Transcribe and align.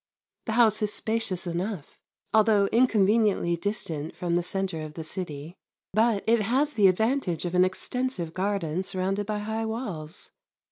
The 0.47 0.53
house 0.53 0.81
is 0.81 0.91
spacious 0.91 1.45
enough, 1.45 1.99
although 2.33 2.65
inconveniently 2.71 3.55
distant 3.55 4.15
from 4.15 4.33
the 4.33 4.41
centre 4.41 4.81
of 4.81 4.95
the 4.95 5.03
city, 5.03 5.53
but 5.93 6.23
it 6.25 6.41
has 6.41 6.73
the 6.73 6.87
advantage 6.87 7.45
of 7.45 7.53
an 7.53 7.63
extensive 7.63 8.33
garden 8.33 8.81
surrounded 8.81 9.27
by 9.27 9.37
high 9.37 9.67
walls. 9.67 10.31